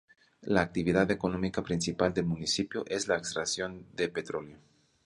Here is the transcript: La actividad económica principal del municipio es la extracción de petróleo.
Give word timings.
La 0.41 0.61
actividad 0.61 1.11
económica 1.11 1.61
principal 1.61 2.11
del 2.11 2.25
municipio 2.25 2.83
es 2.87 3.07
la 3.07 3.17
extracción 3.17 3.85
de 3.93 4.09
petróleo. 4.09 4.57